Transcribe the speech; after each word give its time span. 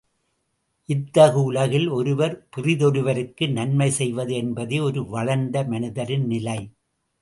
இத்தகு 0.89 1.43
உலகில் 1.43 1.87
ஒருவர் 1.89 2.35
பிறிதொருவருக்கு 2.55 3.47
நன்மை 3.51 3.89
செய்வது 3.91 4.35
என்பதே 4.35 4.79
ஒரு 4.79 5.03
வளர்ந்த 5.09 5.63
மனிதரின் 5.63 6.25
நிலை. 6.25 6.59